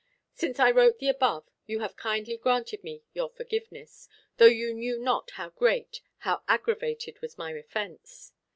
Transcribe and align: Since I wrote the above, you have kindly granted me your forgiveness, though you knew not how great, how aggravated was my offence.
Since 0.33 0.59
I 0.59 0.71
wrote 0.71 0.97
the 0.97 1.09
above, 1.09 1.45
you 1.67 1.81
have 1.81 1.95
kindly 1.95 2.35
granted 2.35 2.83
me 2.83 3.03
your 3.13 3.29
forgiveness, 3.29 4.09
though 4.37 4.45
you 4.47 4.73
knew 4.73 4.97
not 4.97 5.29
how 5.29 5.51
great, 5.51 6.01
how 6.17 6.41
aggravated 6.47 7.21
was 7.21 7.37
my 7.37 7.51
offence. 7.51 8.33